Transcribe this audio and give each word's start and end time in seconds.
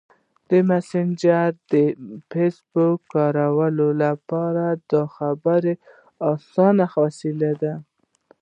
مسېنجر 0.67 1.51
د 1.71 1.73
فېسبوک 2.31 2.97
کاروونکو 3.13 3.87
لپاره 4.03 4.65
د 4.91 4.93
خبرو 5.15 5.73
اسانه 6.31 6.85
وسیله 7.01 7.51
ده. 7.61 7.73